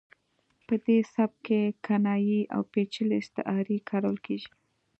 په 0.67 0.75
دې 0.85 0.97
سبک 1.13 1.37
کې 1.47 1.61
کنایې 1.85 2.41
او 2.53 2.61
پیچلې 2.73 3.15
استعارې 3.21 3.77
کارول 3.89 4.17
کیږي 4.25 4.49